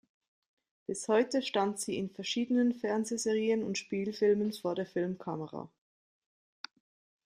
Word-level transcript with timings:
Bis 0.87 1.07
heute 1.09 1.43
stand 1.43 1.79
sie 1.79 1.95
in 1.99 2.09
verschiedenen 2.09 2.73
Fernsehserien 2.73 3.61
und 3.63 3.77
Spielfilmen 3.77 4.51
vor 4.51 4.73
der 4.73 4.87
Filmkamera. 4.87 5.69